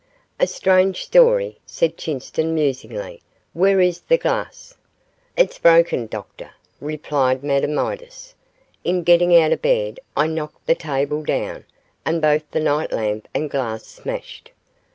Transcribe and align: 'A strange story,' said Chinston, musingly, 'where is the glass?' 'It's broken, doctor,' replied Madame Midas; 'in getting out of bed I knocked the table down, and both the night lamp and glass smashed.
'A 0.39 0.47
strange 0.47 1.03
story,' 1.05 1.59
said 1.63 1.95
Chinston, 1.95 2.55
musingly, 2.55 3.21
'where 3.53 3.79
is 3.79 4.01
the 4.01 4.17
glass?' 4.17 4.73
'It's 5.37 5.59
broken, 5.59 6.07
doctor,' 6.07 6.55
replied 6.79 7.43
Madame 7.43 7.75
Midas; 7.75 8.33
'in 8.83 9.03
getting 9.03 9.37
out 9.37 9.51
of 9.51 9.61
bed 9.61 9.99
I 10.17 10.25
knocked 10.25 10.65
the 10.65 10.73
table 10.73 11.21
down, 11.21 11.65
and 12.03 12.19
both 12.19 12.49
the 12.49 12.59
night 12.59 12.91
lamp 12.91 13.27
and 13.35 13.47
glass 13.47 13.85
smashed. 13.85 14.49